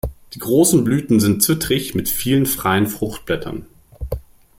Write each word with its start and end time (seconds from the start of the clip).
Die 0.33 0.39
großen 0.39 0.83
Blüten 0.83 1.19
sind 1.19 1.43
zwittrig, 1.43 1.93
mit 1.93 2.09
vielen 2.09 2.47
freien 2.47 2.87
Fruchtblättern. 2.87 3.67